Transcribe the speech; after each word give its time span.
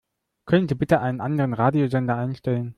Können 0.47 0.67
Sie 0.67 0.73
bitte 0.73 0.99
einen 0.99 1.21
anderen 1.21 1.53
Radiosender 1.53 2.17
einstellen? 2.17 2.69